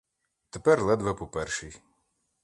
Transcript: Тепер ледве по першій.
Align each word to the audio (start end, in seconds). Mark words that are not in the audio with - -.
Тепер 0.49 0.81
ледве 0.83 1.13
по 1.13 1.27
першій. 1.27 1.81